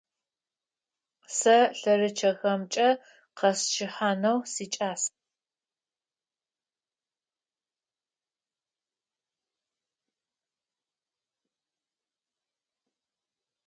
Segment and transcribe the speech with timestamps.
[1.37, 2.89] Сэ лъэрычъэхэмкӀэ
[3.37, 5.03] къэсчъыхьанэу сикӀас.